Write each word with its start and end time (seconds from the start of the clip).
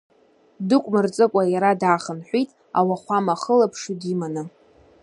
Дук 0.67 0.83
мырҵыкәа 0.91 1.41
иара 1.53 1.71
даахынҳәит, 1.81 2.49
ауахәама 2.79 3.33
ахылаԥшҩы 3.37 3.93
диманы. 4.01 4.43